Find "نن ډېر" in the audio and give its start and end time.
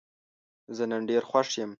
0.91-1.23